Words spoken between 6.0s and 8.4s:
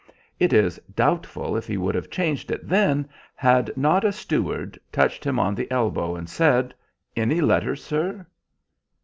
and said— "Any letters, sir?"